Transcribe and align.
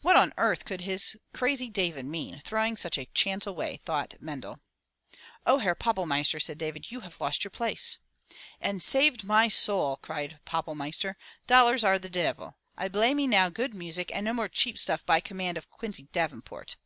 What 0.00 0.14
on 0.14 0.32
earth 0.36 0.64
could 0.64 0.82
his 0.82 1.16
crazy 1.32 1.68
David 1.70 2.04
mean 2.04 2.38
throwing 2.44 2.76
such 2.76 2.96
a 2.96 3.06
chance 3.06 3.48
away? 3.48 3.78
thought 3.78 4.14
Mendel. 4.20 4.60
"Oh, 5.44 5.58
Herr 5.58 5.74
Pappelmeister," 5.74 6.38
said 6.38 6.56
David, 6.56 6.92
"you 6.92 7.00
have 7.00 7.20
lost 7.20 7.42
your 7.42 7.50
place!" 7.50 7.98
"And 8.60 8.80
saved 8.80 9.24
my 9.24 9.48
soul!" 9.48 9.96
cried 9.96 10.38
Pappelmeister. 10.44 11.16
"Dollars 11.48 11.82
are 11.82 11.98
de 11.98 12.08
devil. 12.08 12.56
I 12.76 12.86
blay 12.86 13.12
me 13.12 13.26
now 13.26 13.48
good 13.48 13.74
music 13.74 14.12
and 14.14 14.24
no 14.26 14.32
more 14.32 14.46
cheap 14.48 14.78
stuff 14.78 15.04
by 15.04 15.18
command 15.18 15.58
of 15.58 15.68
Quincy 15.68 16.04
Davenport!" 16.12 16.76